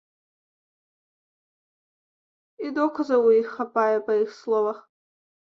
І 2.65 2.73
доказаў 2.79 3.21
у 3.29 3.37
іх 3.41 3.49
хапае, 3.59 3.97
па 4.09 4.13
іх 4.23 4.29
словах. 4.43 4.77